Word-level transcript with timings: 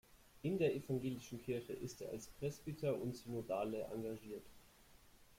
In 0.41 0.57
der 0.57 0.73
evangelischen 0.75 1.43
Kirche 1.43 1.73
ist 1.73 2.01
er 2.01 2.09
als 2.09 2.25
Presbyter 2.25 2.99
und 2.99 3.15
Synodale 3.15 3.83
engagiert. 3.83 4.47